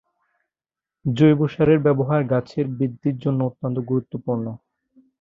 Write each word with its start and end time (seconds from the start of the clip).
জৈব 1.05 1.39
সারের 1.47 1.79
ব্যবহার 1.79 2.21
গাছের 2.23 2.65
বৃদ্ধির 2.69 3.15
জন্য 3.17 3.39
অত্যন্ত 3.43 3.77
গুরুত্বপূর্ণ। 3.89 4.45